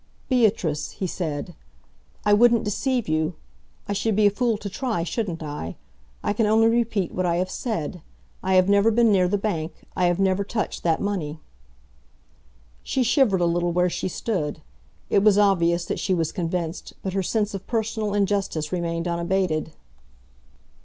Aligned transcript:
"Beatrice," 0.29 0.93
he 0.93 1.05
said, 1.05 1.53
"I 2.25 2.33
wouldn't 2.33 2.63
deceive 2.63 3.07
you. 3.07 3.35
I 3.87 3.93
should 3.93 4.15
be 4.15 4.25
a 4.25 4.31
fool 4.31 4.57
to 4.57 4.67
try, 4.67 5.03
shouldn't 5.03 5.43
I? 5.43 5.75
I 6.23 6.33
can 6.33 6.47
only 6.47 6.65
repeat 6.67 7.11
what 7.13 7.27
I 7.27 7.35
have 7.35 7.51
said. 7.51 8.01
I 8.41 8.55
have 8.55 8.67
never 8.67 8.89
been 8.89 9.11
near 9.11 9.27
the 9.27 9.37
bank. 9.37 9.75
I 9.95 10.05
have 10.07 10.17
never 10.17 10.43
touched 10.43 10.81
that 10.81 11.01
money." 11.01 11.39
She 12.81 13.03
shivered 13.03 13.41
a 13.41 13.45
little 13.45 13.73
where 13.73 13.91
she 13.91 14.07
stood. 14.07 14.63
It 15.11 15.21
was 15.23 15.37
obvious 15.37 15.85
that 15.85 15.99
she 15.99 16.15
was 16.15 16.31
convinced, 16.31 16.93
but 17.03 17.13
her 17.13 17.21
sense 17.21 17.53
of 17.53 17.67
personal 17.67 18.15
injustice 18.15 18.71
remained 18.71 19.07
unabated. 19.07 19.71